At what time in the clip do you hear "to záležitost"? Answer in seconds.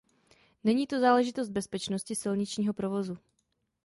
0.87-1.49